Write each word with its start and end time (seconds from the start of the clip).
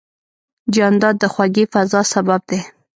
جانداد 0.75 1.15
د 1.19 1.23
خوږې 1.33 1.63
فضا 1.73 2.01
سبب 2.13 2.41
دی. 2.49 2.59